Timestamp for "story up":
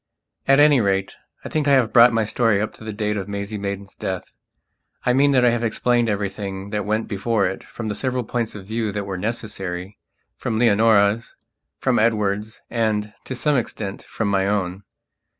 2.25-2.73